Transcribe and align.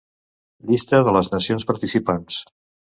Llista 0.71 1.03
de 1.09 1.15
les 1.19 1.31
nacions 1.37 1.71
participants. 1.75 2.45